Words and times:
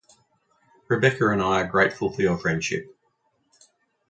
Rebecca 0.87 1.27
and 1.29 1.43
I 1.43 1.61
are 1.61 1.67
grateful 1.67 2.11
for 2.11 2.23
your 2.23 2.35
friendship. 2.35 2.97